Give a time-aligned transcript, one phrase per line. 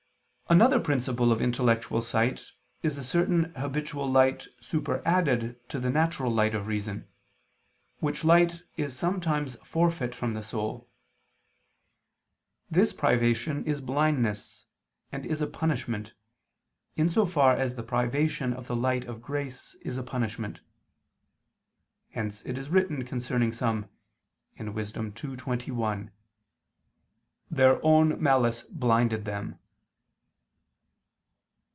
[0.49, 2.43] Another principle of intellectual sight
[2.83, 7.07] is a certain habitual light superadded to the natural light of reason,
[7.99, 10.89] which light is sometimes forfeit from the soul.
[12.69, 14.65] This privation is blindness,
[15.09, 16.15] and is a punishment,
[16.97, 20.59] in so far as the privation of the light of grace is a punishment.
[22.09, 23.87] Hence it is written concerning some
[24.59, 24.91] (Wis.
[24.91, 26.09] 2:21):
[27.49, 29.57] "Their own malice blinded them."